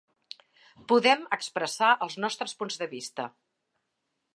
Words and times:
Podem 0.93 1.21
expressar 1.37 1.93
els 2.07 2.19
nostres 2.27 2.59
punts 2.63 2.83
de 2.85 2.93
vista. 2.97 3.33